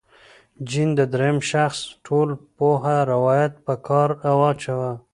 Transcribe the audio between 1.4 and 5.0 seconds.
شخص ټولپوه روایت په کار واچاوه.